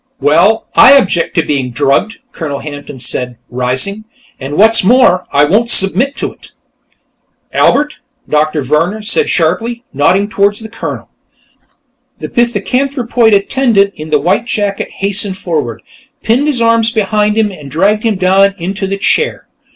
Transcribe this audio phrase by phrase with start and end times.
[0.19, 4.05] "Well, I object to being drugged," Colonel Hampton said, rising.
[4.39, 6.53] "And what's more, I won't submit to it."
[7.53, 11.09] "Albert!" Doctor Vehrner said sharply, nodding toward the Colonel.
[12.17, 15.83] The pithecanthropoid attendant in the white jacket hastened forward,
[16.23, 19.49] pinned his arms behind him and dragged him down into the chair.